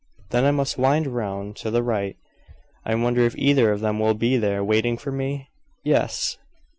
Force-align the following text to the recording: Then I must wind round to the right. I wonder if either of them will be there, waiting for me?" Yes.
Then 0.31 0.45
I 0.45 0.49
must 0.49 0.79
wind 0.79 1.05
round 1.05 1.55
to 1.57 1.69
the 1.69 1.83
right. 1.83 2.15
I 2.83 2.95
wonder 2.95 3.21
if 3.21 3.37
either 3.37 3.71
of 3.71 3.81
them 3.81 3.99
will 3.99 4.15
be 4.15 4.35
there, 4.35 4.63
waiting 4.63 4.97
for 4.97 5.11
me?" 5.11 5.49
Yes. 5.83 6.39